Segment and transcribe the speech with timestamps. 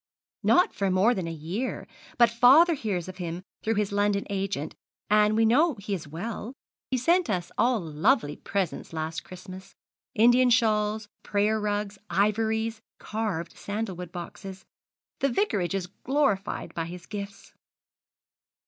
[0.41, 1.85] 'Not for more than a year,
[2.17, 4.73] but father hears of him through his London agent,
[5.11, 6.55] and we know he is well.
[6.89, 9.75] He sent us all lovely presents last Christmas
[10.15, 14.65] Indian shawls, prayer rugs, ivories, carved sandalwood boxes.
[15.19, 17.53] The Vicarage is glorified by his gifts.'